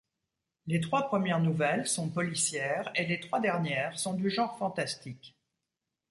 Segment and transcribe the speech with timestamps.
[0.65, 5.37] Les trois premières nouvelles sont policières et les trois dernières sont du genre fantastique.